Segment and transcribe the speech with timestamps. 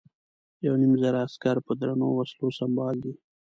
[0.65, 3.13] یو نیم زره عسکر په درنو وسلو سمبال دي.